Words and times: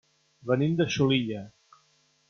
Venim 0.51 0.73
de 0.81 0.89
Xulilla. 0.95 1.47